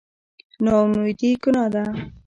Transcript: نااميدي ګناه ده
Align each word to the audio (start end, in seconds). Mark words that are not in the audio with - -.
نااميدي 0.63 1.29
ګناه 1.41 1.65
ده 1.73 1.83